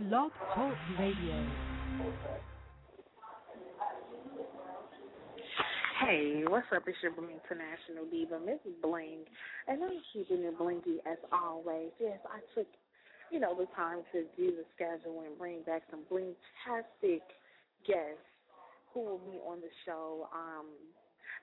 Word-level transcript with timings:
Blog 0.00 0.32
Talk 0.52 0.74
Radio. 0.98 1.46
Hey, 6.00 6.42
what's 6.48 6.66
up? 6.74 6.82
It's 6.88 6.98
your 7.00 7.12
International 7.12 8.04
Diva, 8.10 8.40
Mrs. 8.42 8.74
Bling, 8.82 9.22
and 9.68 9.84
I'm 9.84 10.02
keeping 10.12 10.42
it 10.42 10.58
blingy 10.58 10.98
as 11.06 11.18
always. 11.30 11.90
Yes, 12.00 12.18
I 12.26 12.40
took, 12.58 12.66
you 13.30 13.38
know, 13.38 13.54
the 13.54 13.66
time 13.76 14.00
to 14.10 14.24
do 14.36 14.50
the 14.50 14.64
schedule 14.74 15.22
and 15.24 15.38
bring 15.38 15.62
back 15.62 15.82
some 15.92 16.00
blingtastic 16.10 17.22
guests 17.86 18.26
who 18.92 19.00
will 19.00 19.18
be 19.30 19.38
on 19.46 19.60
the 19.60 19.70
show. 19.86 20.26
Um, 20.34 20.66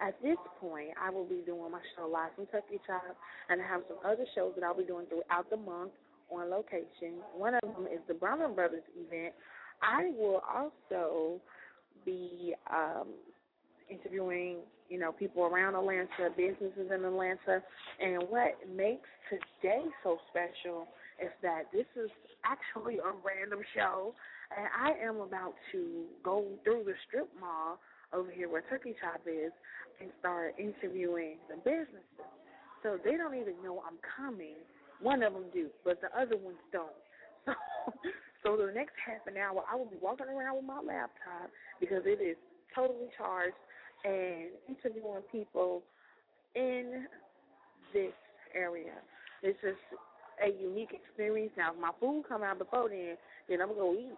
at 0.06 0.22
this 0.22 0.38
point, 0.60 0.90
I 1.02 1.10
will 1.10 1.26
be 1.26 1.42
doing 1.46 1.72
my 1.72 1.82
show 1.96 2.06
live 2.06 2.36
from 2.36 2.48
Turkey 2.48 2.82
Chop, 2.86 3.16
and 3.48 3.62
I 3.62 3.66
have 3.66 3.84
some 3.88 3.98
other 4.04 4.26
shows 4.36 4.52
that 4.56 4.66
I'll 4.66 4.78
be 4.78 4.84
doing 4.84 5.06
throughout 5.08 5.50
the 5.50 5.58
month 5.58 5.92
on 6.32 6.50
location. 6.50 7.22
One 7.36 7.56
of 7.56 7.62
them 7.62 7.88
is 7.92 8.00
the 8.08 8.14
Bronner 8.14 8.48
Brothers 8.50 8.84
event. 8.96 9.34
I 9.82 10.12
will 10.18 10.42
also 10.48 11.42
be 12.06 12.54
um, 12.72 13.08
interviewing, 13.90 14.58
you 14.90 15.00
know, 15.00 15.12
people 15.12 15.44
around 15.44 15.76
Atlanta, 15.76 16.30
businesses 16.36 16.92
in 16.94 17.06
Atlanta, 17.06 17.62
and 18.00 18.24
what 18.30 18.58
makes 18.76 19.10
today 19.30 19.82
so 20.04 20.18
special 20.30 20.88
is 21.22 21.32
that 21.42 21.64
this 21.72 21.86
is 21.96 22.10
actually 22.46 22.98
a 22.98 23.12
random 23.24 23.60
show, 23.76 24.14
and 24.56 24.68
I 24.74 25.06
am 25.06 25.22
about 25.22 25.54
to 25.72 26.06
go 26.24 26.46
through 26.64 26.84
the 26.86 26.94
strip 27.08 27.30
mall 27.40 27.80
over 28.14 28.32
here 28.32 28.50
where 28.50 28.64
Turkey 28.70 28.96
Chop 29.00 29.22
is 29.28 29.52
and 30.02 30.10
start 30.20 30.56
interviewing 30.58 31.38
the 31.48 31.58
businesses. 31.58 32.26
So 32.84 32.98
they 33.04 33.16
don't 33.18 33.36
even 33.36 33.54
know 33.64 33.84
I'm 33.86 34.00
coming. 34.18 34.56
One 35.02 35.24
of 35.24 35.34
them 35.34 35.46
do, 35.54 35.68
but 35.84 36.00
the 36.02 36.08
other 36.18 36.38
ones 36.38 36.58
don't. 36.72 36.92
So, 38.44 38.58
so 38.58 38.66
the 38.66 38.72
next 38.74 38.94
half 39.06 39.26
an 39.28 39.38
hour, 39.38 39.64
I 39.72 39.76
will 39.76 39.86
be 39.86 39.98
walking 40.02 40.26
around 40.28 40.56
with 40.58 40.66
my 40.66 40.78
laptop 40.78 41.50
because 41.80 42.02
it 42.06 42.22
is 42.22 42.36
totally 42.74 43.10
charged 43.18 43.54
and 44.04 44.50
interviewing 44.68 45.22
people 45.32 45.84
in 46.56 47.06
this 47.94 48.14
area. 48.56 48.94
It's 49.44 49.60
just 49.62 49.78
a 50.44 50.50
unique 50.50 50.92
experience. 50.94 51.54
Now, 51.58 51.74
if 51.74 51.80
my 51.80 51.92
food 52.00 52.26
come 52.28 52.44
out 52.44 52.58
before 52.58 52.90
then, 52.90 53.16
then 53.48 53.62
I'm 53.62 53.70
gonna 53.70 53.80
go 53.80 53.94
eat. 53.94 54.18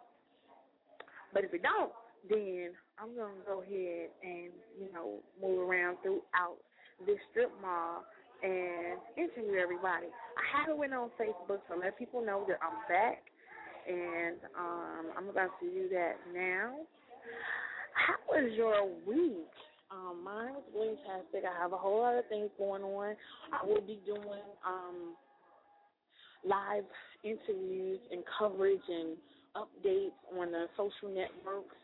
But 1.34 1.44
if 1.44 1.54
it 1.54 1.64
don't, 1.64 1.92
then 2.30 2.72
I'm 3.00 3.16
gonna 3.16 3.44
go 3.46 3.62
ahead 3.62 4.10
and 4.24 4.52
you 4.80 4.88
know 4.94 5.20
move 5.42 5.68
around 5.68 5.98
throughout 6.02 6.58
this 7.06 7.18
strip 7.32 7.52
mall 7.62 8.04
and 8.44 9.00
interview 9.18 9.58
everybody. 9.60 10.08
I 10.08 10.60
haven't 10.60 10.78
went 10.78 10.94
on 10.94 11.10
Facebook 11.20 11.66
to 11.72 11.80
let 11.80 11.98
people 11.98 12.24
know 12.24 12.46
that 12.48 12.60
I'm 12.62 12.78
back, 12.90 13.24
and 13.88 14.38
um, 14.58 15.06
I'm 15.18 15.30
about 15.30 15.52
to 15.62 15.70
do 15.70 15.88
that 15.90 16.16
now. 16.34 16.76
How 17.94 18.16
was 18.28 18.52
your 18.56 18.86
week? 19.08 19.48
Um, 19.92 20.24
mine 20.24 20.54
was 20.74 20.98
fantastic. 21.06 21.44
I 21.46 21.62
have 21.62 21.72
a 21.72 21.78
whole 21.78 22.02
lot 22.02 22.16
of 22.18 22.26
things 22.28 22.50
going 22.58 22.82
on. 22.82 23.16
I 23.54 23.66
will 23.66 23.82
be 23.82 24.00
doing 24.06 24.44
um, 24.66 25.16
live 26.44 26.84
interviews 27.24 28.00
and 28.12 28.24
coverage 28.38 28.82
and 28.90 29.16
updates 29.56 30.18
on 30.38 30.52
the 30.52 30.66
social 30.76 31.14
networks 31.14 31.76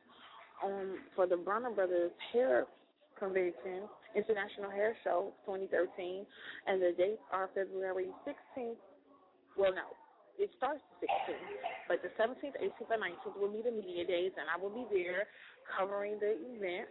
um, 0.65 0.97
for 1.15 1.27
the 1.27 1.37
Bronner 1.37 1.69
Brothers 1.69 2.11
Hair 2.33 2.65
Convention, 3.17 3.87
International 4.15 4.69
Hair 4.69 4.95
Show 5.03 5.33
2013, 5.45 6.25
and 6.67 6.81
the 6.81 6.93
dates 6.97 7.21
are 7.31 7.49
February 7.53 8.09
16th. 8.25 8.79
Well, 9.57 9.73
no, 9.73 9.93
it 10.37 10.49
starts 10.57 10.81
the 11.01 11.07
16th, 11.07 11.51
but 11.87 12.01
the 12.01 12.09
17th, 12.21 12.55
18th, 12.57 12.89
and 12.89 13.03
19th 13.03 13.39
will 13.39 13.51
be 13.51 13.61
the 13.61 13.75
media 13.75 14.05
days, 14.05 14.31
and 14.37 14.47
I 14.47 14.61
will 14.61 14.73
be 14.73 14.85
there 14.89 15.27
covering 15.77 16.17
the 16.19 16.35
event. 16.55 16.87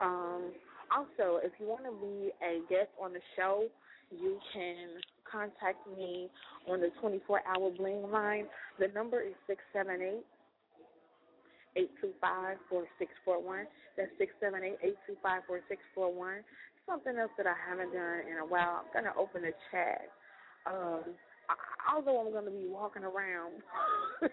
Um, 0.00 0.52
also, 0.90 1.38
if 1.44 1.52
you 1.60 1.66
want 1.66 1.84
to 1.84 1.94
be 2.00 2.32
a 2.42 2.60
guest 2.68 2.90
on 3.00 3.12
the 3.12 3.20
show, 3.36 3.68
you 4.10 4.38
can 4.52 4.98
contact 5.30 5.86
me 5.96 6.28
on 6.68 6.80
the 6.80 6.90
24-hour 7.02 7.70
bling 7.76 8.10
line. 8.10 8.46
The 8.78 8.88
number 8.88 9.20
is 9.20 9.34
678 9.46 10.24
eight 11.76 11.90
two 12.00 12.12
five 12.20 12.56
four 12.68 12.84
six 12.98 13.12
four 13.24 13.42
one. 13.42 13.66
That's 13.96 14.10
six 14.18 14.32
seven 14.40 14.62
eight 14.64 14.78
eight 14.82 14.96
two 15.06 15.16
five 15.22 15.42
four 15.46 15.60
six 15.68 15.82
four 15.94 16.12
one. 16.12 16.42
Something 16.86 17.16
else 17.18 17.30
that 17.36 17.46
I 17.46 17.54
haven't 17.68 17.92
done 17.92 18.26
in 18.30 18.38
a 18.38 18.46
while. 18.46 18.82
I'm 18.82 18.90
gonna 18.92 19.14
open 19.18 19.44
a 19.44 19.54
chat. 19.70 20.10
Um, 20.66 21.14
although 21.92 22.20
I'm 22.20 22.32
gonna 22.32 22.50
be 22.50 22.66
walking 22.66 23.04
around 23.04 23.62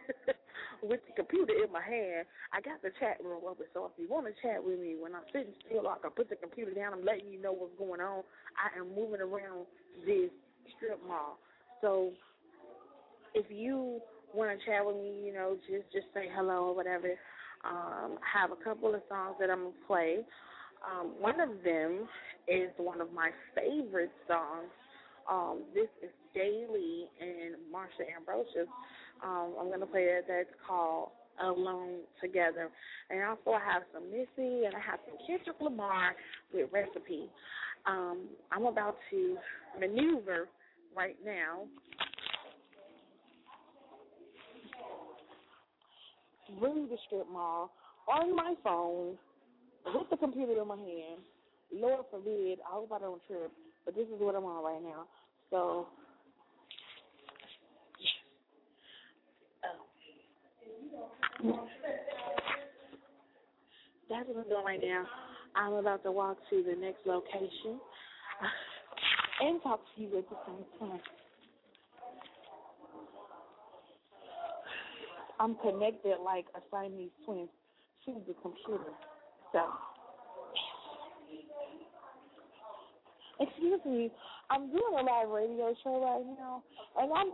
with 0.84 1.02
the 1.08 1.14
computer 1.16 1.54
in 1.64 1.72
my 1.72 1.82
hand, 1.82 2.26
I 2.54 2.62
got 2.62 2.82
the 2.82 2.92
chat 3.00 3.18
room 3.24 3.42
open. 3.48 3.66
So 3.74 3.86
if 3.86 3.92
you 3.98 4.08
want 4.10 4.28
to 4.28 4.34
chat 4.42 4.64
with 4.64 4.80
me 4.80 4.96
when 5.00 5.14
I'm 5.16 5.28
sitting 5.32 5.54
still, 5.66 5.88
I 5.88 5.98
can 6.02 6.12
put 6.12 6.30
the 6.30 6.36
computer 6.36 6.74
down. 6.74 6.94
I'm 6.94 7.06
letting 7.06 7.30
you 7.30 7.42
know 7.42 7.54
what's 7.54 7.78
going 7.78 8.02
on. 8.02 8.24
I 8.58 8.80
am 8.80 8.94
moving 8.96 9.22
around 9.22 9.66
this 10.06 10.32
strip 10.78 11.00
mall. 11.08 11.38
So 11.82 12.12
if 13.34 13.46
you 13.50 14.02
want 14.38 14.58
to 14.58 14.66
chat 14.66 14.86
with 14.86 14.96
me, 14.96 15.26
you 15.26 15.34
know, 15.34 15.58
just 15.68 15.92
just 15.92 16.06
say 16.14 16.30
hello 16.34 16.70
or 16.70 16.76
whatever. 16.76 17.10
Um, 17.66 18.22
I 18.22 18.40
have 18.40 18.52
a 18.52 18.64
couple 18.64 18.94
of 18.94 19.02
songs 19.10 19.36
that 19.40 19.50
I'm 19.50 19.74
gonna 19.74 19.86
play. 19.88 20.20
Um, 20.86 21.14
one 21.20 21.42
of 21.42 21.50
them 21.66 22.08
is 22.48 22.70
one 22.78 23.02
of 23.02 23.12
my 23.12 23.32
favorite 23.56 24.14
songs. 24.28 24.70
Um, 25.30 25.64
this 25.74 25.90
is 26.04 26.12
Daley 26.34 27.10
and 27.20 27.56
Marsha 27.74 28.06
Ambrosius. 28.16 28.70
Um, 29.24 29.56
I'm 29.60 29.72
gonna 29.72 29.88
play 29.88 30.06
that. 30.06 30.28
That's 30.28 30.54
called 30.66 31.10
Alone 31.42 32.06
Together. 32.22 32.70
And 33.10 33.24
also 33.24 33.58
I 33.58 33.74
have 33.74 33.84
some 33.92 34.10
Missy 34.12 34.66
and 34.66 34.76
I 34.76 34.80
have 34.80 35.00
some 35.10 35.18
Kendrick 35.26 35.58
Lamar 35.60 36.14
with 36.54 36.70
Recipe. 36.72 37.30
Um, 37.86 38.28
I'm 38.52 38.66
about 38.66 38.98
to 39.12 39.38
maneuver 39.80 40.48
right 40.96 41.16
now 41.26 41.66
through 46.48 46.88
the 46.90 46.98
strip 47.06 47.28
mall 47.32 47.72
on 48.08 48.36
my 48.36 48.54
phone 48.64 49.18
with 49.86 50.10
the 50.10 50.18
computer 50.18 50.62
in 50.62 50.68
my 50.68 50.76
hand. 50.76 51.22
Lord 51.74 52.06
forbid, 52.10 52.60
I 52.60 52.72
hope 52.74 52.92
I 52.94 53.00
don't 53.00 53.22
trip, 53.28 53.52
but 53.86 53.96
this 53.96 54.08
is 54.08 54.20
what 54.20 54.36
I'm 54.36 54.46
on 54.46 54.64
right 54.64 54.82
now. 54.82 55.06
So, 55.50 55.88
oh. 61.44 61.68
That's 64.10 64.28
what 64.28 64.38
I'm 64.38 64.50
doing 64.50 64.66
right 64.66 64.80
now. 64.82 65.06
I'm 65.56 65.74
about 65.74 66.04
to 66.04 66.12
walk 66.12 66.38
to 66.50 66.64
the 66.64 66.76
next 66.80 67.06
location 67.06 67.80
and 69.42 69.62
talk 69.64 69.82
to 69.96 70.02
you 70.02 70.18
at 70.18 70.30
the 70.30 70.36
same 70.46 70.90
time. 70.90 71.00
I'm 75.40 75.56
connected 75.56 76.18
like 76.24 76.46
a 76.56 76.60
Siamese 76.72 77.12
twin 77.26 77.48
to 78.06 78.22
the 78.28 78.34
computer. 78.42 78.92
So, 79.52 79.62
excuse 83.40 83.82
me, 83.86 84.12
I'm 84.50 84.70
doing 84.72 84.94
a 85.00 85.04
live 85.04 85.30
radio 85.30 85.74
show 85.84 86.02
right 86.02 86.26
now, 86.40 86.64
and 87.00 87.12
I'm 87.14 87.32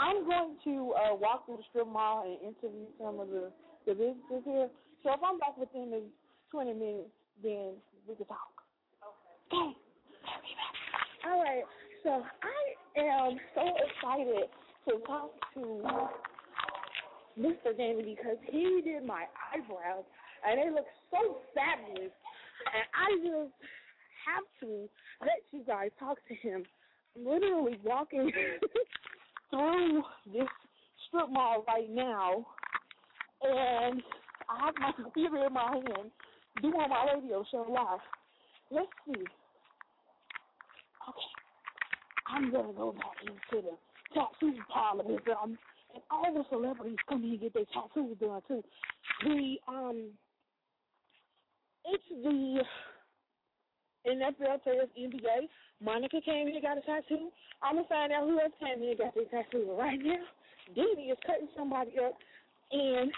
I'm 0.00 0.24
going 0.26 0.56
to 0.64 0.94
uh, 0.94 1.14
walk 1.14 1.46
through 1.46 1.58
the 1.58 1.62
strip 1.70 1.86
mall 1.86 2.24
and 2.26 2.54
interview 2.54 2.86
some 2.98 3.20
of 3.20 3.28
the 3.28 3.50
the 3.86 3.94
businesses 3.94 4.42
here. 4.44 4.68
So 5.02 5.10
if 5.12 5.20
I'm 5.24 5.38
back 5.38 5.58
within 5.58 5.90
the 5.90 6.02
20 6.50 6.72
minutes, 6.74 7.10
then 7.42 7.74
we 8.08 8.14
can 8.14 8.26
talk. 8.26 8.62
Okay. 9.52 9.76
All 11.26 11.42
right. 11.42 11.64
So 12.04 12.22
I 12.42 13.00
am 13.00 13.38
so 13.54 13.62
excited 13.62 14.48
to 14.88 14.98
talk 15.06 15.30
to 15.54 15.82
Mr. 17.38 17.76
Danny 17.76 18.02
because 18.02 18.36
he 18.50 18.82
did 18.84 19.04
my 19.04 19.24
eyebrows 19.52 20.04
and 20.46 20.58
they 20.58 20.70
look 20.70 20.86
so 21.10 21.38
fabulous. 21.54 22.12
And 22.72 22.84
I 22.94 23.08
just 23.22 23.54
have 24.26 24.44
to 24.60 24.88
let 25.20 25.42
you 25.50 25.64
guys 25.66 25.90
talk 25.98 26.18
to 26.28 26.34
him. 26.34 26.64
I'm 27.16 27.26
literally 27.26 27.78
walking 27.84 28.30
through 29.50 30.02
this 30.32 30.48
strip 31.08 31.30
mall 31.30 31.64
right 31.66 31.90
now 31.90 32.46
and 33.42 34.02
I 34.48 34.66
have 34.66 34.74
my 34.78 34.92
computer 34.92 35.46
in 35.46 35.52
my 35.52 35.72
hand 35.72 36.10
doing 36.60 36.74
my 36.76 37.06
radio 37.14 37.44
show 37.50 37.66
live. 37.68 38.00
Let's 38.70 38.88
see. 39.06 39.22
Okay. 41.08 41.32
I'm 42.28 42.50
gonna 42.52 42.72
go 42.72 42.92
back 42.92 43.16
into 43.22 43.66
the 43.68 43.76
tattoo 44.14 44.58
parlor 44.72 45.04
because 45.04 45.36
I'm 45.42 45.58
and 45.94 46.02
all 46.10 46.32
the 46.32 46.44
celebrities 46.50 46.96
come 47.08 47.22
here 47.22 47.32
and 47.32 47.40
get 47.40 47.54
their 47.54 47.64
tattoos 47.72 48.16
done 48.18 48.40
too. 48.48 48.62
The 49.24 49.56
um, 49.68 50.08
it's 51.84 52.04
the 52.10 52.62
NFL 54.08 54.62
players, 54.62 54.88
NBA. 54.98 55.48
Monica 55.82 56.20
came 56.24 56.48
here 56.48 56.60
got 56.62 56.78
a 56.78 56.80
tattoo. 56.82 57.30
I'm 57.62 57.76
gonna 57.76 57.88
find 57.88 58.12
out 58.12 58.28
who 58.28 58.40
else 58.40 58.52
came 58.60 58.80
here 58.80 58.94
got 58.96 59.14
their 59.14 59.24
tattoo. 59.24 59.74
Right 59.78 59.98
now, 60.02 60.22
Dee 60.74 61.10
is 61.10 61.18
cutting 61.26 61.48
somebody 61.56 61.92
up, 61.98 62.14
and 62.72 63.12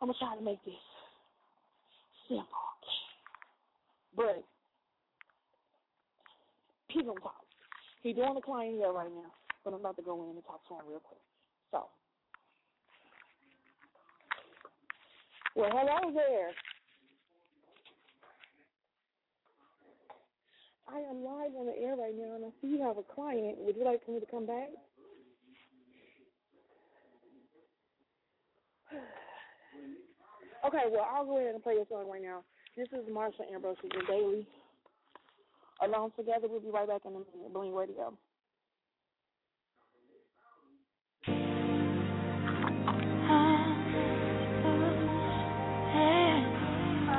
I'm 0.00 0.08
gonna 0.08 0.18
try 0.18 0.36
to 0.36 0.42
make 0.42 0.64
this 0.64 0.74
simple. 2.28 2.46
But 4.16 4.44
he's 6.88 7.02
on 7.02 7.16
top. 7.16 7.44
He's 8.02 8.14
doing 8.14 8.34
the 8.34 8.40
client 8.40 8.76
here 8.78 8.92
right 8.92 9.10
now, 9.10 9.32
but 9.64 9.74
I'm 9.74 9.80
about 9.80 9.96
to 9.96 10.02
go 10.02 10.22
in 10.24 10.36
and 10.36 10.44
talk 10.46 10.66
to 10.68 10.74
him 10.74 10.86
real 10.88 11.00
quick. 11.00 11.20
Well, 15.56 15.70
hello 15.72 16.12
there. 16.12 16.50
I 20.88 20.98
am 20.98 21.24
live 21.24 21.54
on 21.56 21.66
the 21.66 21.78
air 21.78 21.96
right 21.96 22.14
now, 22.16 22.34
and 22.34 22.44
I 22.44 22.48
see 22.60 22.68
you 22.68 22.82
have 22.82 22.98
a 22.98 23.02
client. 23.02 23.58
Would 23.58 23.76
you 23.76 23.84
like 23.84 24.04
for 24.04 24.12
me 24.12 24.20
to 24.20 24.26
come 24.26 24.46
back? 24.46 24.68
Okay, 30.66 30.84
well, 30.90 31.06
I'll 31.14 31.26
go 31.26 31.36
ahead 31.36 31.52
and 31.54 31.62
play 31.62 31.74
a 31.74 31.84
song 31.90 32.08
right 32.10 32.22
now. 32.22 32.42
This 32.74 32.88
is 32.88 33.06
Marsha 33.12 33.44
Ambrosius 33.54 33.84
with 33.94 34.06
Daley. 34.06 34.46
Alone 35.82 36.10
Together, 36.16 36.48
we'll 36.48 36.60
be 36.60 36.70
right 36.70 36.88
back 36.88 37.02
in 37.04 37.10
a 37.10 37.18
minute. 37.18 37.52
Bling 37.52 37.74
Radio. 37.74 38.16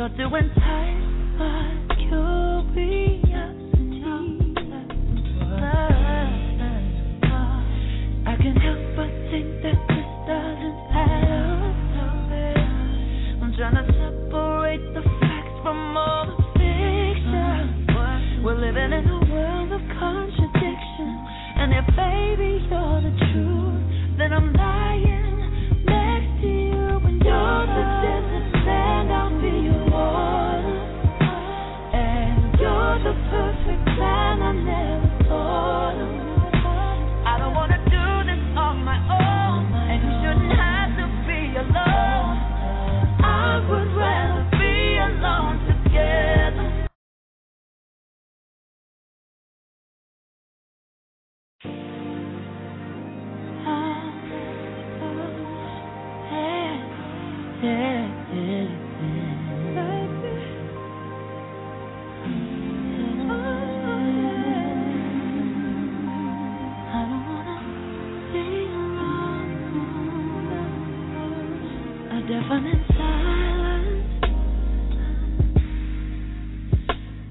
You're 0.00 0.08
doing 0.16 0.48
time, 0.56 1.36
but 1.36 1.98
curiosity. 1.98 3.20
I 8.24 8.34
can 8.40 8.56
help 8.56 8.80
but 8.96 9.12
think 9.28 9.60
that 9.60 9.76
this 9.92 10.08
doesn't 10.24 10.78
add 10.96 11.28
up. 11.28 11.76
I'm 13.42 13.52
trying 13.58 13.76
to 13.76 13.84
separate 13.92 14.84
the 14.94 15.02
facts 15.20 15.56
from 15.62 15.78
all 15.94 16.24
the 16.32 16.36
fiction. 16.56 17.84
We're 18.42 18.56
living 18.58 18.92
in 18.96 19.04
a 19.06 19.20
world 19.30 19.70
of 19.70 19.82
contradiction, 20.00 21.08
and 21.60 21.74
if 21.74 21.84
baby, 21.94 22.64
you're 22.70 23.02
the 23.02 23.12
truth. 23.18 23.29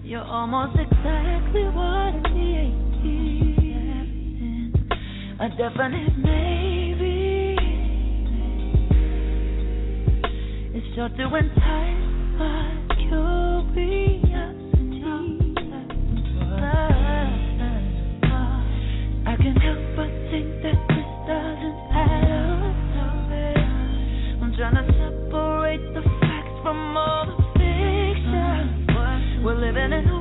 You're 0.09 0.23
almost 0.23 0.75
exactly 0.75 1.65
what 1.65 1.85
I 1.85 2.33
need. 2.33 2.73
A 5.39 5.49
definite 5.49 6.17
maybe. 6.17 7.55
It's 10.73 10.95
sure 10.95 11.09
to 11.09 11.35
entice 11.35 12.09
my 12.39 12.73
curiosity. 12.97 14.23
I 19.27 19.35
can't 19.37 19.61
help 19.61 19.79
but 19.95 20.09
think 20.31 20.49
that 20.63 20.79
this 20.89 21.09
doesn't 21.27 21.79
add 21.93 22.31
up. 22.31 22.73
I'm 24.41 24.51
trying 24.57 24.73
to 24.73 24.98
living 29.71 29.93
it. 29.93 30.18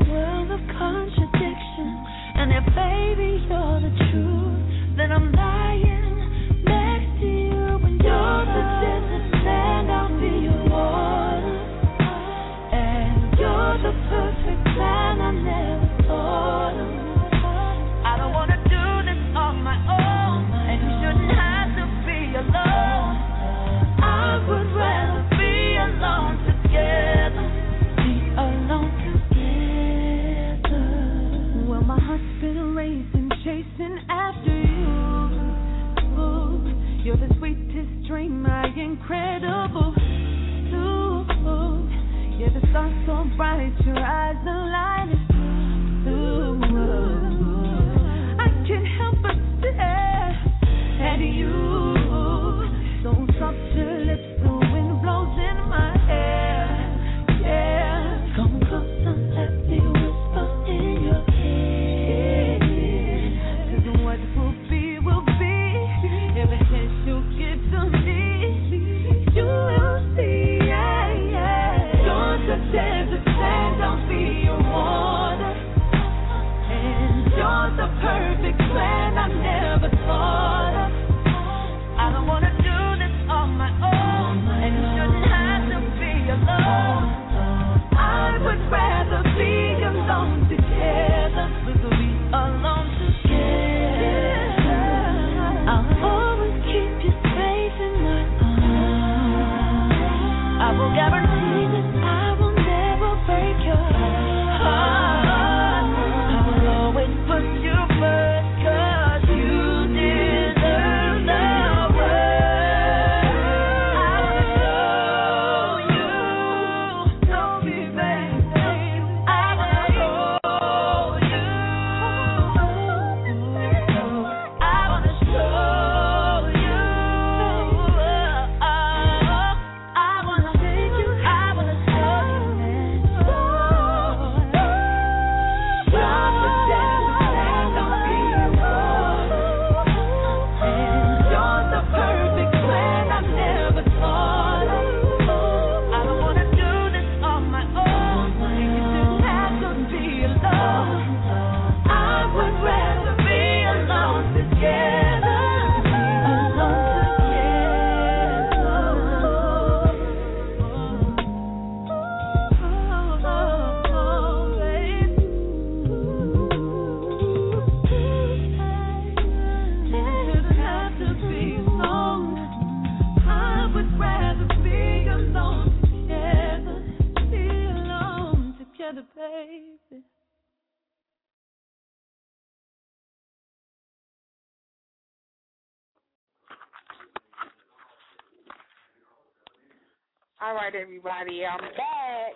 Right, 190.73 190.83
everybody, 190.83 191.43
I'm 191.45 191.61
back. 191.61 192.35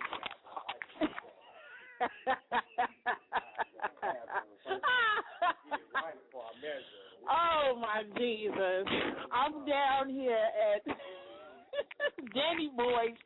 oh 7.29 7.79
my 7.79 8.03
Jesus! 8.17 8.87
I'm 9.31 9.65
down 9.67 10.09
here 10.09 10.47
at 10.75 10.83
Danny 12.33 12.71
Boy's 12.75 13.17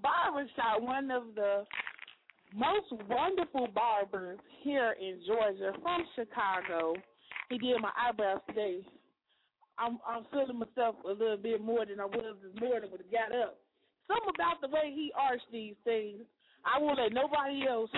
barbershop, 0.00 0.80
one 0.80 1.10
of 1.10 1.34
the 1.34 1.64
most 2.54 2.86
wonderful 3.08 3.66
barbers 3.74 4.38
here 4.62 4.94
in 5.00 5.20
Georgia 5.26 5.72
from 5.82 6.04
Chicago. 6.14 6.94
He 7.48 7.58
did 7.58 7.80
my 7.80 7.90
eyebrows 8.08 8.40
today. 8.48 8.82
I'm 9.78 9.98
I'm 10.06 10.24
feeling 10.30 10.58
myself 10.58 10.96
a 11.04 11.12
little 11.12 11.36
bit 11.36 11.60
more 11.60 11.84
than 11.86 12.00
I 12.00 12.06
was 12.06 12.36
this 12.42 12.60
morning 12.60 12.90
when 12.90 13.00
I 13.00 13.10
got 13.10 13.36
up. 13.36 13.58
Something 14.06 14.34
about 14.34 14.60
the 14.60 14.68
way 14.68 14.92
he 14.94 15.12
arched 15.16 15.50
these 15.50 15.74
things. 15.84 16.22
I 16.64 16.78
won't 16.78 16.98
let 16.98 17.12
nobody 17.12 17.66
else 17.68 17.90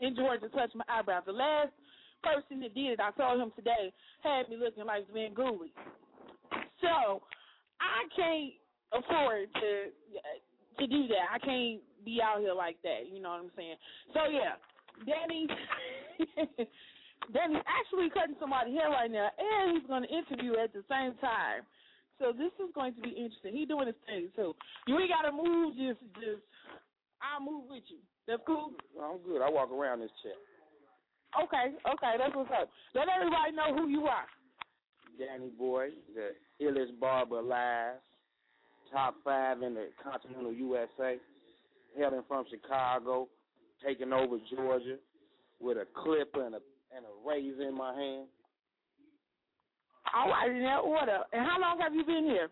in 0.00 0.16
Georgia 0.16 0.48
touch 0.48 0.70
my 0.74 0.84
eyebrows. 0.88 1.22
The 1.26 1.32
last 1.32 1.70
person 2.22 2.60
that 2.60 2.74
did 2.74 2.98
it, 2.98 3.00
I 3.00 3.10
saw 3.16 3.40
him 3.40 3.52
today, 3.56 3.92
had 4.22 4.48
me 4.48 4.56
looking 4.56 4.84
like 4.84 5.06
Van 5.12 5.34
Gully. 5.34 5.72
So 6.80 7.22
I 7.80 8.02
can't 8.16 8.52
afford 8.92 9.48
to 9.54 9.72
to 10.78 10.86
do 10.86 11.08
that. 11.08 11.28
I 11.32 11.38
can't 11.38 11.80
be 12.04 12.20
out 12.22 12.40
here 12.40 12.54
like 12.54 12.76
that. 12.82 13.10
You 13.12 13.20
know 13.22 13.30
what 13.30 13.40
I'm 13.40 13.50
saying? 13.56 13.76
So 14.14 14.20
yeah, 14.30 14.56
Danny. 15.06 15.46
Danny's 17.42 17.62
actually 17.66 18.10
cutting 18.10 18.36
somebody's 18.38 18.74
hair 18.74 18.90
right 18.90 19.10
now, 19.10 19.28
and 19.34 19.74
he's 19.74 19.86
going 19.86 20.06
to 20.06 20.10
interview 20.10 20.54
at 20.62 20.72
the 20.72 20.86
same 20.86 21.18
time. 21.18 21.66
So 22.18 22.30
this 22.30 22.54
is 22.62 22.70
going 22.74 22.94
to 22.94 23.02
be 23.02 23.10
interesting. 23.10 23.56
He's 23.56 23.66
doing 23.66 23.86
his 23.86 23.98
thing 24.06 24.30
too. 24.36 24.54
You 24.86 24.98
ain't 24.98 25.10
got 25.10 25.26
to 25.26 25.34
move. 25.34 25.74
Just, 25.74 25.98
just 26.22 26.46
I'll 27.18 27.42
move 27.42 27.66
with 27.68 27.82
you. 27.90 27.98
That's 28.28 28.42
cool. 28.46 28.70
I'm 28.94 29.18
good. 29.26 29.42
I 29.42 29.50
walk 29.50 29.72
around 29.72 30.00
this 30.00 30.14
chair. 30.22 30.38
Okay, 31.42 31.74
okay, 31.82 32.14
that's 32.18 32.34
what's 32.36 32.50
up. 32.54 32.70
Let 32.94 33.08
everybody 33.08 33.56
know 33.56 33.74
who 33.74 33.88
you 33.88 34.06
are. 34.06 34.26
Danny 35.18 35.50
Boy, 35.58 35.88
the 36.14 36.30
illest 36.64 36.98
barber 37.00 37.38
alive, 37.38 37.96
top 38.92 39.16
five 39.24 39.62
in 39.62 39.74
the 39.74 39.88
continental 40.02 40.52
USA, 40.52 41.16
hailing 41.96 42.22
from 42.28 42.44
Chicago, 42.50 43.28
taking 43.84 44.12
over 44.12 44.36
Georgia 44.54 44.96
with 45.60 45.78
a 45.78 45.86
clipper 45.94 46.44
and 46.44 46.54
a 46.54 46.60
and 46.96 47.04
a 47.04 47.28
razor 47.28 47.68
in 47.68 47.76
my 47.76 47.94
hand. 47.94 48.26
All 50.14 50.28
right, 50.28 50.50
in 50.50 50.62
that 50.62 50.84
order. 50.84 51.20
And 51.32 51.44
how 51.44 51.58
long 51.60 51.80
have 51.80 51.94
you 51.94 52.04
been 52.04 52.24
here? 52.24 52.48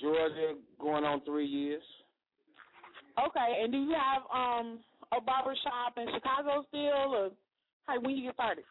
Georgia, 0.00 0.54
going 0.80 1.04
on 1.04 1.22
three 1.24 1.46
years. 1.46 1.82
Okay, 3.18 3.62
and 3.62 3.72
do 3.72 3.78
you 3.78 3.94
have 3.94 4.22
um 4.34 4.80
a 5.16 5.20
barber 5.20 5.54
shop 5.62 5.94
in 5.96 6.06
Chicago 6.12 6.64
still, 6.68 7.14
or 7.14 7.30
how 7.86 8.00
when 8.00 8.16
you 8.16 8.24
get 8.24 8.34
started? 8.34 8.64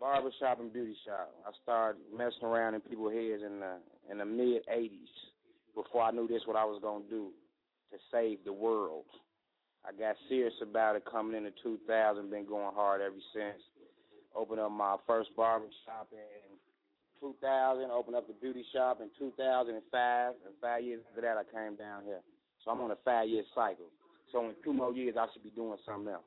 Barber 0.00 0.30
shop 0.40 0.58
and 0.60 0.72
beauty 0.72 0.96
shop. 1.06 1.30
I 1.46 1.50
started 1.62 2.00
messing 2.10 2.42
around 2.42 2.74
in 2.74 2.80
people's 2.80 3.12
heads 3.12 3.42
in 3.44 3.60
the 3.60 3.76
in 4.10 4.18
the 4.18 4.24
mid 4.24 4.66
'80s. 4.66 5.14
Before 5.74 6.02
I 6.02 6.10
knew 6.12 6.26
this, 6.26 6.42
what 6.46 6.56
I 6.56 6.64
was 6.64 6.80
gonna 6.82 7.04
do 7.10 7.30
to 7.92 7.98
save 8.10 8.38
the 8.44 8.52
world. 8.52 9.04
I 9.86 9.92
got 9.92 10.16
serious 10.30 10.54
about 10.62 10.96
it 10.96 11.04
coming 11.04 11.36
into 11.36 11.50
2000. 11.62 12.30
Been 12.30 12.46
going 12.46 12.74
hard 12.74 13.02
ever 13.02 13.20
since 13.34 13.60
opened 14.34 14.60
up 14.60 14.70
my 14.70 14.96
first 15.06 15.30
barber 15.36 15.66
shop 15.86 16.08
in 16.12 16.58
2000, 17.20 17.90
opened 17.90 18.16
up 18.16 18.26
the 18.26 18.34
beauty 18.34 18.64
shop 18.72 19.00
in 19.00 19.08
2005, 19.18 20.34
and 20.44 20.54
five 20.60 20.84
years 20.84 21.00
after 21.08 21.22
that, 21.22 21.36
I 21.38 21.44
came 21.44 21.76
down 21.76 22.04
here. 22.04 22.20
So 22.64 22.70
I'm 22.70 22.80
on 22.80 22.90
a 22.90 22.98
five 23.04 23.28
year 23.28 23.44
cycle. 23.54 23.88
So 24.32 24.44
in 24.46 24.54
two 24.64 24.72
more 24.72 24.92
years, 24.92 25.14
I 25.18 25.26
should 25.32 25.44
be 25.44 25.50
doing 25.50 25.78
something 25.86 26.12
else. 26.12 26.26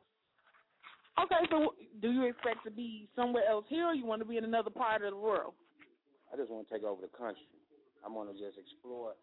Okay, 1.17 1.49
so 1.49 1.73
do 2.01 2.11
you 2.11 2.25
expect 2.25 2.63
to 2.63 2.71
be 2.71 3.09
somewhere 3.15 3.43
else 3.49 3.65
here, 3.67 3.87
or 3.87 3.93
you 3.93 4.05
want 4.05 4.21
to 4.21 4.27
be 4.27 4.37
in 4.37 4.43
another 4.43 4.69
part 4.69 5.01
of 5.01 5.11
the 5.11 5.17
world? 5.17 5.53
I 6.31 6.37
just 6.37 6.51
want 6.51 6.67
to 6.67 6.73
take 6.73 6.83
over 6.83 7.01
the 7.01 7.11
country. 7.17 7.49
I 8.05 8.09
want 8.09 8.29
to 8.29 8.37
just 8.37 8.57
explore 8.57 9.13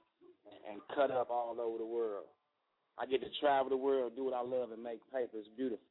and 0.68 0.80
cut 0.94 1.10
up 1.10 1.30
all 1.30 1.56
over 1.60 1.78
the 1.78 1.86
world. 1.86 2.26
I 2.98 3.06
get 3.06 3.22
to 3.22 3.30
travel 3.40 3.70
the 3.70 3.76
world, 3.76 4.12
do 4.16 4.24
what 4.24 4.34
I 4.34 4.42
love, 4.42 4.72
and 4.72 4.82
make 4.82 5.00
paper. 5.12 5.38
It's 5.38 5.48
beautiful. 5.56 5.86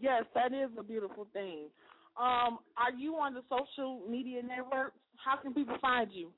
Yes, 0.00 0.24
that 0.34 0.52
is 0.52 0.70
a 0.78 0.82
beautiful 0.82 1.26
thing. 1.32 1.68
Um, 2.16 2.58
are 2.76 2.92
you 2.96 3.14
on 3.14 3.34
the 3.34 3.42
social 3.48 4.02
media 4.08 4.42
networks? 4.42 4.96
How 5.16 5.36
can 5.36 5.54
people 5.54 5.76
find 5.80 6.10
you? 6.12 6.30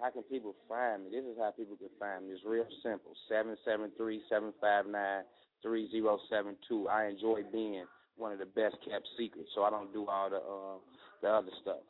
How 0.00 0.10
can 0.10 0.22
people 0.22 0.54
find 0.68 1.04
me? 1.04 1.10
This 1.10 1.24
is 1.24 1.36
how 1.38 1.50
people 1.50 1.76
can 1.76 1.90
find 1.98 2.26
me. 2.26 2.32
It's 2.32 2.44
real 2.46 2.66
simple. 2.82 3.12
Seven 3.28 3.56
seven 3.64 3.90
three 3.96 4.22
seven 4.28 4.52
five 4.60 4.86
nine 4.86 5.22
three 5.62 5.90
zero 5.90 6.18
seven 6.30 6.56
two. 6.68 6.88
I 6.88 7.06
enjoy 7.06 7.42
being 7.50 7.84
one 8.16 8.32
of 8.32 8.38
the 8.38 8.46
best 8.46 8.76
kept 8.86 9.08
secrets, 9.18 9.48
so 9.54 9.64
I 9.64 9.70
don't 9.70 9.92
do 9.92 10.06
all 10.06 10.30
the 10.30 10.38
uh, 10.38 10.78
the 11.22 11.28
other 11.28 11.54
stuff. 11.62 11.82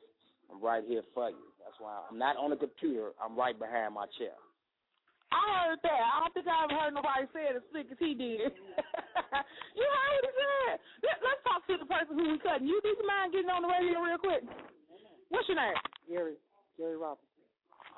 I'm 0.50 0.62
right 0.62 0.83
here 0.87 1.02
for 1.12 1.28
you. 1.28 1.52
That's 1.61 1.76
why 1.81 2.00
I'm 2.11 2.19
not 2.19 2.37
on 2.37 2.50
the 2.50 2.57
computer. 2.57 3.12
I'm 3.21 3.37
right 3.37 3.59
behind 3.59 3.93
my 3.93 4.07
chair. 4.17 4.33
I 5.28 5.69
heard 5.69 5.81
that. 5.85 6.00
I 6.00 6.25
don't 6.25 6.33
think 6.33 6.49
I've 6.49 6.73
heard 6.73 6.97
nobody 6.97 7.28
say 7.37 7.52
it 7.52 7.61
as 7.61 7.67
slick 7.69 7.93
as 7.93 8.00
he 8.00 8.17
did. 8.17 8.49
you 9.76 9.85
heard 9.85 10.23
what 10.25 10.38
Let, 11.02 11.23
us 11.23 11.40
talk 11.47 11.66
to 11.66 11.76
the 11.78 11.87
person 11.87 12.18
who 12.18 12.32
we 12.32 12.38
cutting. 12.38 12.66
You, 12.66 12.80
do 12.82 12.88
you 12.90 13.06
mind 13.06 13.32
getting 13.32 13.50
on 13.50 13.62
the 13.62 13.70
radio 13.70 14.02
real 14.02 14.18
quick? 14.18 14.42
What's 15.28 15.49
your 15.49 15.56
name? 15.56 15.75
Gary. 16.08 16.37
Gary 16.78 16.97
Robinson. 16.97 17.28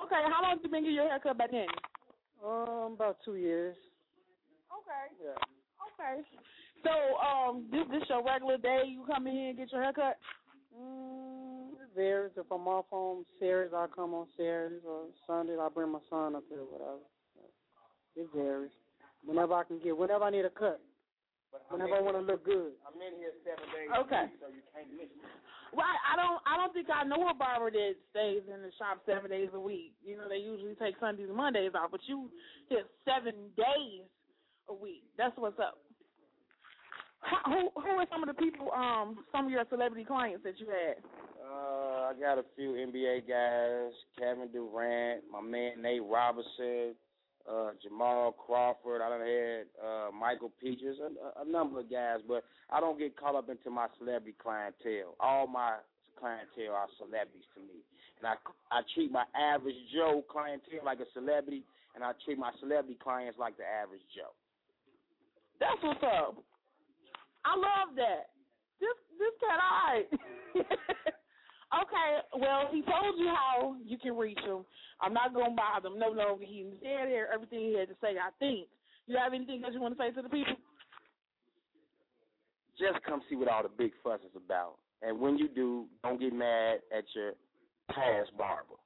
Okay, 0.03 0.21
how 0.27 0.41
long 0.41 0.57
have 0.57 0.63
you 0.63 0.69
been 0.69 0.83
getting 0.83 0.95
your 0.95 1.09
hair 1.09 1.19
cut 1.21 1.37
by 1.37 1.47
Danny? 1.47 1.67
Um, 2.43 2.93
about 2.97 3.17
two 3.23 3.35
years. 3.35 3.75
Okay. 4.73 5.05
Yeah. 5.21 5.37
Okay. 5.93 6.25
So, 6.83 6.89
um, 7.21 7.67
this 7.71 7.85
this 7.91 8.09
your 8.09 8.23
regular 8.25 8.57
day? 8.57 8.83
You 8.87 9.05
come 9.05 9.27
in 9.27 9.33
here 9.33 9.49
and 9.49 9.57
get 9.57 9.71
your 9.71 9.83
hair 9.83 9.93
cut? 9.93 10.17
Mm, 10.73 11.73
it 11.73 11.95
varies. 11.95 12.33
If 12.35 12.51
I'm 12.51 12.67
off 12.67 12.85
on 12.91 13.25
Saturdays, 13.39 13.73
I 13.75 13.85
come 13.93 14.13
on 14.13 14.27
Saturdays, 14.35 14.81
or 14.87 15.05
Sundays, 15.27 15.59
I 15.61 15.69
bring 15.69 15.91
my 15.91 15.99
son 16.09 16.35
up 16.35 16.43
here, 16.49 16.65
whatever. 16.69 17.05
It 18.15 18.27
varies. 18.35 18.71
Whenever 19.23 19.53
I 19.53 19.63
can 19.63 19.79
get, 19.79 19.97
whenever 19.97 20.23
I 20.23 20.31
need 20.31 20.45
a 20.45 20.49
cut. 20.49 20.81
Whenever 21.69 21.95
I 21.95 22.01
want 22.01 22.15
to 22.15 22.23
look 22.23 22.43
good. 22.43 22.75
I'm 22.87 22.95
in 22.99 23.19
here 23.19 23.35
seven 23.43 23.67
days 23.75 23.91
okay. 24.07 24.31
so 24.39 24.47
you 24.47 24.63
can't 24.71 24.87
miss 24.95 25.11
me. 25.11 25.23
Right, 25.71 25.99
I 26.03 26.19
don't. 26.19 26.39
I 26.43 26.59
don't 26.59 26.73
think 26.75 26.87
I 26.91 27.07
know 27.07 27.31
a 27.31 27.33
barber 27.33 27.71
that 27.71 27.95
stays 28.11 28.43
in 28.43 28.59
the 28.59 28.71
shop 28.75 28.99
seven 29.07 29.31
days 29.31 29.47
a 29.55 29.59
week. 29.59 29.95
You 30.03 30.17
know, 30.19 30.27
they 30.27 30.43
usually 30.43 30.75
take 30.75 30.99
Sundays 30.99 31.27
and 31.31 31.37
Mondays 31.37 31.71
off, 31.75 31.91
but 31.91 32.01
you 32.07 32.27
hit 32.67 32.83
seven 33.07 33.55
days 33.55 34.03
a 34.67 34.73
week. 34.73 35.03
That's 35.17 35.35
what's 35.37 35.59
up. 35.59 35.79
How, 37.23 37.39
who 37.47 37.71
who 37.79 37.91
are 38.03 38.07
some 38.11 38.23
of 38.23 38.27
the 38.27 38.35
people, 38.35 38.71
um, 38.75 39.23
some 39.31 39.45
of 39.45 39.51
your 39.51 39.63
celebrity 39.69 40.03
clients 40.03 40.43
that 40.43 40.59
you 40.59 40.67
had? 40.67 40.99
Uh, 41.39 42.11
I 42.11 42.13
got 42.19 42.37
a 42.37 42.43
few 42.55 42.71
NBA 42.71 43.27
guys, 43.27 43.93
Kevin 44.19 44.51
Durant, 44.51 45.23
my 45.31 45.41
man 45.41 45.81
Nate 45.81 46.03
Robinson, 46.03 46.95
uh, 47.49 47.71
Jamal 47.81 48.33
Crawford. 48.33 49.01
I 49.01 49.09
done 49.09 49.21
had 49.21 49.65
uh, 49.79 50.11
Michael 50.11 50.51
Peaches, 50.61 50.97
a, 50.99 51.41
a 51.41 51.45
number 51.45 51.79
of 51.79 51.89
guys, 51.89 52.19
but 52.27 52.43
I 52.69 52.79
don't 52.79 52.99
get 52.99 53.17
caught 53.17 53.35
up 53.35 53.49
into 53.49 53.69
my 53.69 53.87
celebrity 53.97 54.35
clientele. 54.41 55.15
All 55.19 55.47
my 55.47 55.77
clientele 56.19 56.73
are 56.73 56.87
celebrities 56.97 57.47
to 57.55 57.61
me, 57.61 57.81
and 58.19 58.27
I 58.27 58.35
I 58.71 58.81
treat 58.93 59.11
my 59.11 59.25
average 59.35 59.75
Joe 59.93 60.23
clientele 60.29 60.85
like 60.85 60.99
a 60.99 61.09
celebrity, 61.13 61.63
and 61.95 62.03
I 62.03 62.11
treat 62.25 62.37
my 62.37 62.51
celebrity 62.59 62.97
clients 63.01 63.39
like 63.39 63.57
the 63.57 63.65
average 63.65 64.05
Joe. 64.15 64.33
That's 65.59 65.81
what's 65.81 66.03
up. 66.03 66.37
I 67.45 67.55
love 67.55 67.95
that. 67.95 68.29
This 68.79 68.97
this 69.17 69.33
cat 69.39 69.59
alright. 69.61 70.09
okay, 71.73 72.39
well 72.39 72.67
he 72.71 72.81
told 72.81 73.17
you 73.17 73.27
how 73.27 73.75
you 73.85 73.97
can 73.97 74.17
reach 74.17 74.39
him. 74.39 74.65
I'm 74.99 75.13
not 75.13 75.33
gonna 75.33 75.55
bother 75.55 75.87
him. 75.87 75.99
No, 75.99 76.13
no, 76.13 76.37
he 76.41 76.67
said 76.81 77.07
here 77.07 77.29
everything 77.33 77.59
he 77.59 77.77
had 77.77 77.89
to 77.89 77.95
say. 78.01 78.17
I 78.17 78.29
think. 78.39 78.67
You 79.07 79.17
have 79.17 79.33
anything 79.33 79.63
else 79.63 79.73
you 79.73 79.81
want 79.81 79.97
to 79.97 80.01
say 80.01 80.11
to 80.11 80.21
the 80.21 80.29
people? 80.29 80.55
Just 82.79 83.03
come 83.05 83.21
see 83.29 83.35
what 83.35 83.47
all 83.47 83.63
the 83.63 83.69
big 83.69 83.91
fuss 84.03 84.19
is 84.21 84.35
about. 84.35 84.75
And 85.01 85.19
when 85.19 85.37
you 85.37 85.49
do, 85.49 85.85
don't 86.03 86.19
get 86.19 86.33
mad 86.33 86.79
at 86.95 87.03
your 87.15 87.33
past 87.89 88.35
barber. 88.37 88.79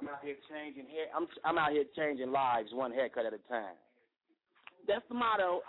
I'm 0.00 0.08
out 0.08 0.20
here 0.22 0.36
changing 0.48 0.86
hair. 0.86 1.06
I'm 1.14 1.26
I'm 1.44 1.58
out 1.58 1.72
here 1.72 1.84
changing 1.96 2.30
lives 2.30 2.70
one 2.72 2.92
haircut 2.92 3.26
at 3.26 3.34
a 3.34 3.42
time. 3.48 3.74
That's 4.86 5.04
the 5.08 5.14
motto. 5.14 5.60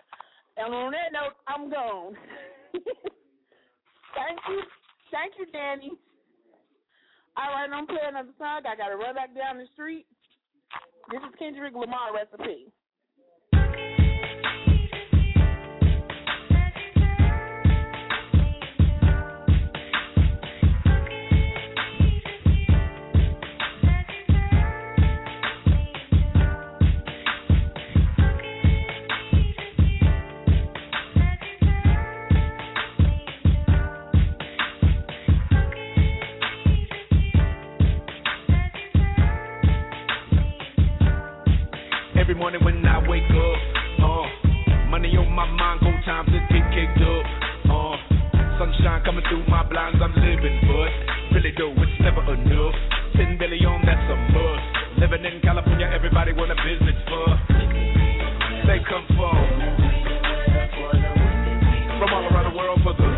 And 0.58 0.74
on 0.74 0.92
that 0.92 1.12
note, 1.12 1.36
I'm 1.48 1.70
gone. 1.70 2.16
Thank 2.74 4.40
you. 4.50 4.62
Thank 5.12 5.36
you, 5.38 5.46
Danny. 5.52 5.92
All 7.38 7.52
right, 7.52 7.70
I'm 7.72 7.88
playing 7.88 8.16
another 8.16 8.34
song. 8.40 8.64
I 8.66 8.76
got 8.76 8.90
to 8.90 8.98
run 8.98 9.16
back 9.16 9.36
down 9.36 9.58
the 9.58 9.68
street. 9.74 10.06
This 11.12 11.20
is 11.20 11.36
Kendrick 11.38 11.76
Lamar 11.76 12.16
recipe. 12.16 12.72
It's 51.58 52.00
never 52.00 52.24
enough. 52.32 52.76
Ten 53.16 53.38
billion, 53.38 53.82
that's 53.84 54.08
a 54.08 54.16
must. 54.32 55.00
Living 55.04 55.26
in 55.26 55.42
California, 55.42 55.90
everybody 55.92 56.32
want 56.32 56.52
a 56.52 56.56
business 56.64 56.96
for. 57.12 57.28
They 58.68 58.80
come 58.88 59.04
for 59.20 59.36
from 62.00 62.10
all 62.14 62.26
around 62.32 62.48
the 62.50 62.58
world 62.58 62.80
for 62.82 62.94
the 62.96 63.10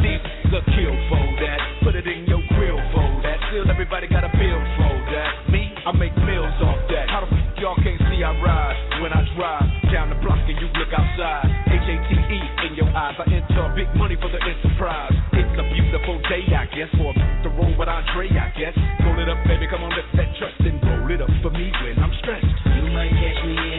these 0.00 0.24
the 0.48 0.60
kill 0.72 0.96
for 1.12 1.22
that. 1.44 1.60
Put 1.84 1.94
it 1.94 2.06
in 2.08 2.24
your 2.24 2.40
grill 2.56 2.80
for 2.94 3.04
that. 3.22 3.36
Still 3.52 3.68
everybody 3.68 4.08
got 4.08 4.24
a 4.24 4.32
bill 4.32 4.60
for 4.80 4.94
that. 5.12 5.50
Me, 5.52 5.74
I 5.84 5.92
make 5.92 6.16
meals 6.24 6.56
off 6.64 6.80
that. 6.88 7.10
How 7.10 7.20
the 7.20 7.28
f- 7.28 7.58
y'all 7.60 7.76
can't 7.84 8.00
see 8.08 8.24
I 8.24 8.32
ride 8.40 9.02
when 9.02 9.12
I 9.12 9.20
drive 9.36 9.92
down 9.92 10.08
the 10.08 10.18
block 10.24 10.40
and 10.40 10.56
you 10.56 10.68
look 10.78 10.88
outside. 10.96 11.52
H 11.68 11.84
A 11.84 11.96
T 12.08 12.10
E 12.16 12.40
in 12.70 12.72
your 12.80 12.88
eyes. 12.96 13.14
I 13.20 13.28
enter 13.28 13.66
big 13.76 13.92
money 13.94 14.16
for 14.16 14.30
the 14.32 14.40
enterprise. 14.40 15.25
Beautiful 15.96 16.20
day, 16.28 16.44
I 16.52 16.66
guess, 16.76 16.92
for 17.00 17.14
the 17.40 17.48
roll 17.56 17.72
with 17.72 17.88
Andre, 17.88 18.28
I 18.28 18.52
guess. 18.52 18.76
Roll 19.00 19.16
it 19.16 19.32
up, 19.32 19.40
baby, 19.48 19.64
come 19.64 19.80
on, 19.80 19.88
lift 19.96 20.12
that 20.12 20.28
trust 20.36 20.60
and 20.60 20.76
roll 20.84 21.08
it 21.08 21.22
up 21.24 21.30
for 21.40 21.48
me 21.48 21.72
when 21.72 21.96
I'm 21.96 22.12
stressed. 22.20 22.44
You 22.44 22.92
might 22.92 23.16
catch 23.16 23.40
me 23.48 23.75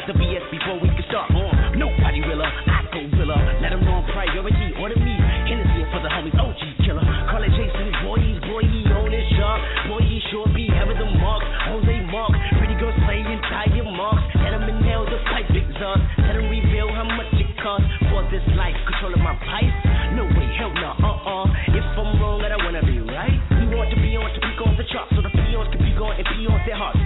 on 0.00 0.08
the 0.08 0.16
BS 0.16 0.44
before 0.48 0.80
we 0.80 0.88
can 0.88 1.04
start 1.12 1.28
on. 1.36 1.76
Nobody 1.76 2.24
will 2.24 2.40
her, 2.40 2.52
I 2.72 2.88
go 2.88 3.00
will 3.20 3.32
her. 3.36 3.42
Let 3.60 3.76
them 3.76 3.84
know 3.84 4.00
I'm 4.00 4.06
priority, 4.12 4.72
order 4.80 4.96
me. 4.96 5.12
Hennessy 5.44 5.84
for 5.92 6.00
the 6.00 6.08
homies, 6.08 6.36
OG 6.40 6.62
killer. 6.86 7.04
Call 7.28 7.44
it 7.44 7.52
Jason, 7.52 7.92
boy, 8.00 8.16
he's 8.16 8.40
boy, 8.48 8.64
he 8.64 8.80
on 8.88 9.12
his 9.12 9.28
job. 9.36 9.60
Boy, 9.92 10.00
he 10.08 10.22
sure 10.32 10.48
be 10.56 10.72
having 10.72 10.96
the 10.96 11.08
marks. 11.20 11.44
Jose 11.68 11.96
Mark, 12.08 12.32
pretty 12.56 12.76
girls 12.80 12.96
playing 13.04 13.28
tiger 13.52 13.84
marks. 13.92 14.24
Let 14.40 14.56
him 14.56 14.64
inhale 14.72 15.04
the 15.04 15.20
pipe 15.28 15.52
exhaust. 15.52 16.00
Let 16.24 16.38
him 16.38 16.48
reveal 16.48 16.88
how 16.96 17.04
much 17.04 17.28
it 17.36 17.50
costs 17.60 17.90
for 18.08 18.24
this 18.32 18.44
life. 18.56 18.76
Controlling 18.88 19.20
my 19.20 19.36
pipes? 19.36 19.76
No 20.16 20.24
way, 20.24 20.48
hell 20.56 20.72
no, 20.80 20.96
uh 20.96 21.44
uh. 21.44 21.76
If 21.76 21.84
I'm 21.98 22.16
wrong, 22.16 22.40
I 22.40 22.48
don't 22.48 22.64
wanna 22.64 22.84
be 22.86 23.04
right. 23.04 23.36
We 23.60 23.68
want 23.76 23.92
to 23.92 23.98
be 24.00 24.16
on 24.16 24.32
to 24.32 24.40
peak 24.40 24.60
on 24.64 24.80
the 24.80 24.86
charts 24.88 25.12
so 25.12 25.20
the 25.20 25.28
peons 25.28 25.68
can 25.68 25.80
peak 25.84 26.00
on 26.00 26.16
and 26.16 26.24
peons 26.24 26.62
their 26.64 26.78
hearts. 26.78 26.98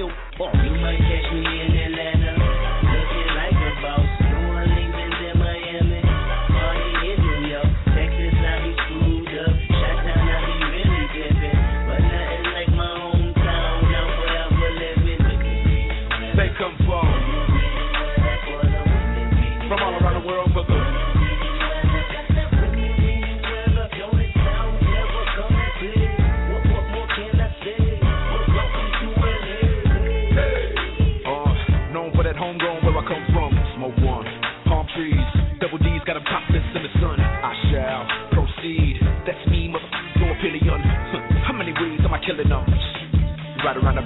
And 0.00 0.29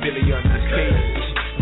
billion. 0.05 0.45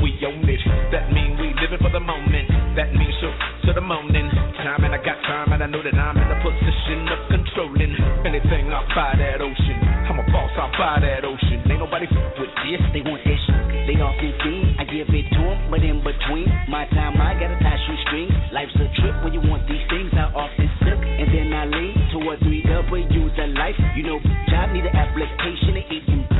We 0.03 0.11
own 0.27 0.43
it. 0.51 0.59
That 0.91 1.15
mean 1.15 1.39
we 1.39 1.55
living 1.63 1.79
for 1.79 1.95
the 1.95 2.03
moment. 2.03 2.51
That 2.75 2.91
means 2.91 3.15
so 3.23 3.31
to 3.71 3.73
the 3.73 3.81
morning. 3.81 4.27
Time 4.59 4.83
and 4.83 4.91
I 4.91 4.99
got 4.99 5.15
time 5.23 5.55
and 5.55 5.63
I 5.63 5.69
know 5.71 5.79
that 5.79 5.95
I'm 5.95 6.19
in 6.19 6.27
a 6.27 6.39
position 6.43 7.07
of 7.07 7.21
controlling 7.31 7.95
anything 8.27 8.75
out 8.75 8.91
buy 8.99 9.15
that 9.15 9.39
ocean. 9.39 9.79
I'm 10.11 10.19
a 10.19 10.27
boss 10.35 10.51
out 10.59 10.75
by 10.75 10.99
that 11.07 11.23
ocean. 11.23 11.63
Ain't 11.71 11.79
nobody 11.79 12.11
f- 12.11 12.35
with 12.43 12.51
this. 12.67 12.83
They 12.91 13.07
want 13.07 13.23
this. 13.23 13.39
They 13.87 13.95
often 14.03 14.35
think 14.43 14.75
I 14.83 14.85
give 14.91 15.07
it 15.15 15.27
to 15.39 15.43
'em, 15.47 15.71
but 15.71 15.87
in 15.87 16.03
between 16.03 16.51
my 16.67 16.83
time 16.91 17.15
I 17.23 17.39
gotta 17.39 17.63
tie 17.63 17.79
shoestrings. 17.87 18.35
Life's 18.51 18.75
a 18.75 18.91
trip 18.99 19.15
when 19.23 19.33
you 19.39 19.43
want 19.47 19.71
these 19.71 19.87
things. 19.87 20.11
I 20.19 20.27
often 20.35 20.67
sip 20.83 20.99
and 20.99 21.31
then 21.31 21.55
I 21.55 21.67
lean 21.71 21.95
to 22.11 22.19
a 22.27 22.37
three 22.43 22.63
W's 22.67 23.39
of 23.39 23.49
life. 23.55 23.79
You 23.95 24.03
know, 24.03 24.19
job 24.51 24.75
need 24.75 24.87
an 24.87 24.97
application 24.99 25.79
to 25.79 25.95
eat 25.95 26.32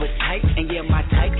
appetite 0.00 0.44
and 0.56 0.70
yeah, 0.72 0.82
my 0.82 1.02
type. 1.02 1.32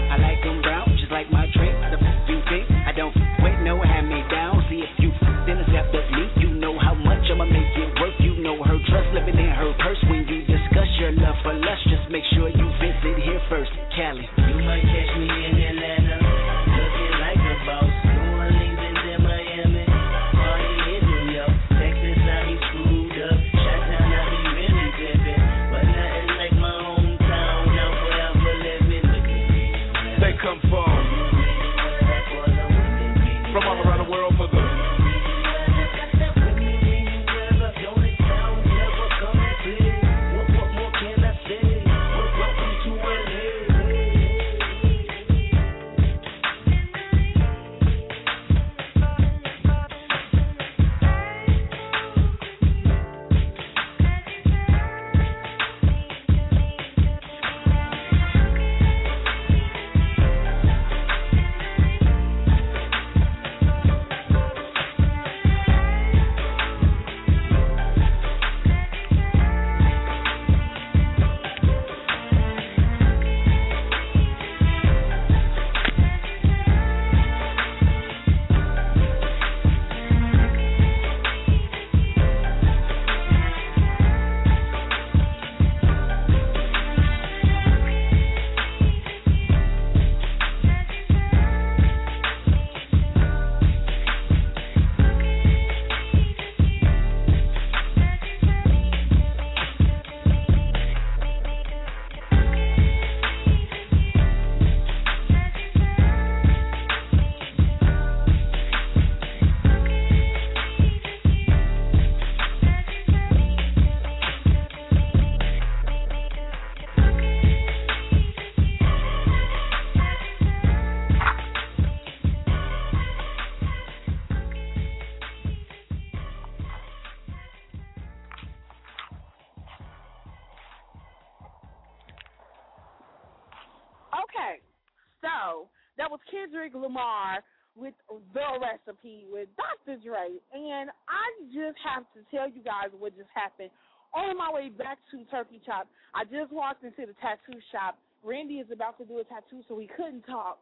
Kendrick 136.29 136.75
Lamar 136.75 137.41
with 137.77 137.95
The 138.11 138.49
Recipe 138.61 139.25
with 139.31 139.49
Dr. 139.57 139.97
Dre. 140.03 140.37
And 140.53 140.91
I 141.09 141.27
just 141.49 141.79
have 141.81 142.05
to 142.15 142.21
tell 142.35 142.51
you 142.51 142.63
guys 142.63 142.91
what 142.97 143.17
just 143.17 143.31
happened. 143.35 143.71
On 144.13 144.37
my 144.37 144.51
way 144.51 144.69
back 144.69 144.99
to 145.15 145.23
Turkey 145.31 145.63
Chop, 145.65 145.87
I 146.15 146.25
just 146.27 146.51
walked 146.51 146.83
into 146.83 147.07
the 147.07 147.15
tattoo 147.23 147.63
shop. 147.71 147.97
Randy 148.27 148.59
is 148.59 148.67
about 148.73 148.99
to 148.99 149.05
do 149.07 149.23
a 149.23 149.25
tattoo, 149.25 149.63
so 149.69 149.75
we 149.79 149.87
couldn't 149.87 150.27
talk. 150.27 150.59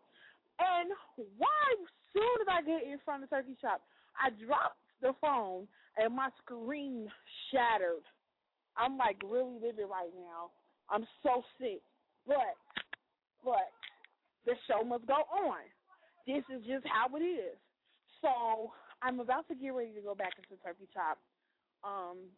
And 0.61 0.93
why, 1.39 1.65
soon 2.13 2.37
as 2.45 2.49
I 2.51 2.61
get 2.61 2.85
in 2.85 2.99
front 3.05 3.25
of 3.25 3.31
Turkey 3.31 3.57
Chop, 3.61 3.81
I 4.21 4.31
dropped 4.45 4.77
the 5.01 5.15
phone 5.21 5.67
and 5.97 6.15
my 6.15 6.29
screen 6.45 7.09
shattered. 7.51 8.05
I'm 8.77 8.99
like 8.99 9.17
really 9.25 9.55
living 9.55 9.89
right 9.89 10.13
now. 10.15 10.51
I'm 10.91 11.07
so 11.23 11.43
sick. 11.59 11.81
But, 12.27 12.55
but, 13.45 13.73
the 14.49 14.57
show 14.65 14.81
must 14.81 15.05
go 15.05 15.29
on. 15.29 15.61
This 16.25 16.41
is 16.49 16.65
just 16.65 16.89
how 16.89 17.13
it 17.13 17.21
is. 17.21 17.61
So 18.25 18.73
I'm 19.05 19.21
about 19.21 19.47
to 19.49 19.55
get 19.55 19.77
ready 19.77 19.93
to 19.93 20.01
go 20.01 20.17
back 20.17 20.33
into 20.41 20.57
Turkey 20.65 20.89
Chop. 20.97 21.21
Um, 21.85 22.33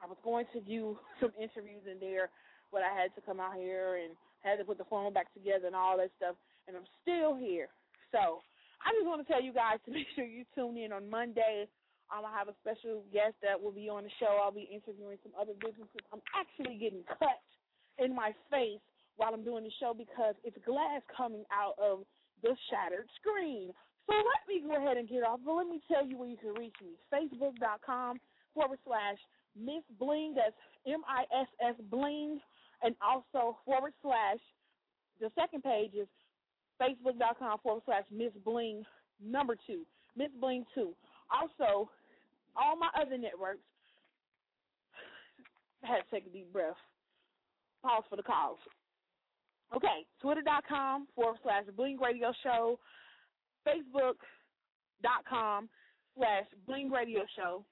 I 0.00 0.08
was 0.08 0.16
going 0.24 0.48
to 0.56 0.60
do 0.64 0.96
some 1.20 1.36
interviews 1.36 1.84
in 1.84 2.00
there, 2.00 2.32
but 2.72 2.80
I 2.80 2.90
had 2.96 3.12
to 3.14 3.20
come 3.20 3.38
out 3.38 3.60
here 3.60 4.00
and 4.00 4.16
had 4.40 4.56
to 4.56 4.64
put 4.64 4.80
the 4.80 4.88
phone 4.88 5.12
back 5.12 5.28
together 5.36 5.68
and 5.68 5.76
all 5.76 6.00
that 6.00 6.10
stuff, 6.16 6.34
and 6.66 6.72
I'm 6.72 6.88
still 7.04 7.36
here. 7.36 7.68
So 8.16 8.40
I 8.80 8.96
just 8.96 9.04
want 9.04 9.20
to 9.20 9.28
tell 9.28 9.44
you 9.44 9.52
guys 9.52 9.76
to 9.84 9.92
make 9.96 10.08
sure 10.16 10.24
you 10.24 10.48
tune 10.56 10.80
in 10.80 10.90
on 10.90 11.04
Monday. 11.12 11.68
Um, 12.08 12.24
I 12.24 12.32
have 12.32 12.48
a 12.48 12.56
special 12.64 13.04
guest 13.12 13.36
that 13.44 13.60
will 13.60 13.76
be 13.76 13.92
on 13.92 14.08
the 14.08 14.14
show. 14.18 14.40
I'll 14.40 14.50
be 14.50 14.66
interviewing 14.72 15.20
some 15.22 15.36
other 15.36 15.52
businesses. 15.60 16.02
I'm 16.10 16.24
actually 16.34 16.80
getting 16.80 17.04
cut 17.06 17.38
in 18.02 18.16
my 18.16 18.32
face 18.50 18.82
while 19.20 19.34
I'm 19.34 19.44
doing 19.44 19.64
the 19.64 19.70
show 19.78 19.92
because 19.92 20.34
it's 20.44 20.56
glass 20.64 21.02
coming 21.14 21.44
out 21.52 21.74
of 21.76 22.04
the 22.42 22.56
shattered 22.70 23.06
screen. 23.20 23.70
So 24.06 24.14
let 24.16 24.48
me 24.48 24.66
go 24.66 24.80
ahead 24.80 24.96
and 24.96 25.06
get 25.06 25.22
off, 25.22 25.40
but 25.44 25.52
let 25.52 25.68
me 25.68 25.78
tell 25.92 26.06
you 26.06 26.16
where 26.16 26.28
you 26.28 26.38
can 26.38 26.54
reach 26.54 26.74
me. 26.80 26.96
Facebook.com 27.12 28.18
forward 28.54 28.78
slash 28.86 29.18
Miss 29.54 29.84
Bling, 29.98 30.32
that's 30.34 30.56
M 30.86 31.02
I 31.06 31.24
S 31.38 31.48
S 31.60 31.74
Bling, 31.90 32.40
and 32.82 32.96
also 33.04 33.58
forward 33.66 33.92
slash, 34.00 34.38
the 35.20 35.30
second 35.38 35.62
page 35.62 35.92
is 35.92 36.08
Facebook.com 36.80 37.58
forward 37.62 37.82
slash 37.84 38.04
Miss 38.10 38.32
Bling 38.42 38.84
number 39.22 39.54
two, 39.66 39.82
Miss 40.16 40.30
Bling 40.40 40.64
two. 40.74 40.94
Also, 41.30 41.90
all 42.56 42.74
my 42.74 42.88
other 42.98 43.18
networks, 43.18 43.60
I 45.84 45.88
had 45.88 45.96
to 45.98 46.10
take 46.10 46.26
a 46.26 46.30
deep 46.30 46.50
breath. 46.54 46.74
Pause 47.82 48.04
for 48.08 48.16
the 48.16 48.22
cause. 48.22 48.56
Okay, 49.74 50.04
twitter.com 50.20 51.06
forward 51.14 51.38
slash 51.42 51.64
Bling 51.76 51.98
Radio 52.00 52.32
Show, 52.42 52.78
facebook.com 53.66 55.68
slash 56.16 56.44
Bling 56.66 56.90
Radio 56.90 57.22
Show, 57.36 57.64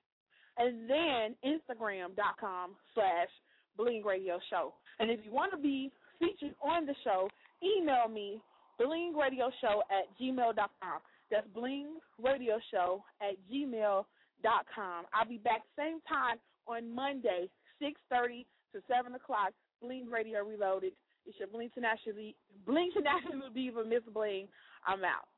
and 0.58 0.88
then 0.88 1.34
instagram.com 1.44 2.76
slash 2.94 3.28
Bling 3.76 4.04
Radio 4.04 4.38
Show. 4.48 4.74
And 5.00 5.10
if 5.10 5.20
you 5.24 5.32
want 5.32 5.50
to 5.52 5.58
be 5.58 5.90
featured 6.18 6.54
on 6.62 6.86
the 6.86 6.94
show, 7.04 7.28
email 7.62 8.08
me 8.08 8.40
blingradioshow 8.80 9.82
at 9.90 10.06
gmail.com. 10.20 11.00
That's 11.30 11.46
blingradioshow 11.48 13.00
at 13.20 13.36
gmail.com. 13.52 15.04
I'll 15.12 15.28
be 15.28 15.38
back 15.38 15.62
same 15.76 16.00
time 16.08 16.36
on 16.66 16.94
Monday, 16.94 17.48
6.30 17.82 18.46
to 18.74 18.82
7 18.88 19.14
o'clock, 19.14 19.50
Bling 19.82 20.08
Radio 20.10 20.44
Reloaded. 20.44 20.92
It's 21.28 21.38
your 21.38 21.48
Bling 21.48 21.70
International, 21.76 22.32
Bling 22.66 22.90
International 22.96 23.50
Diva, 23.54 23.84
Miss 23.84 24.02
Bling. 24.12 24.48
I'm 24.86 25.04
out. 25.04 25.28